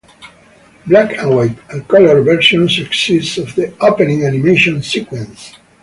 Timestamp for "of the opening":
3.37-4.25